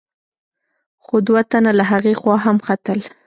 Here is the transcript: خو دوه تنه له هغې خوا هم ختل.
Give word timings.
خو 1.05 1.15
دوه 1.27 1.41
تنه 1.51 1.71
له 1.79 1.83
هغې 1.91 2.13
خوا 2.19 2.35
هم 2.45 2.57
ختل. 2.65 2.99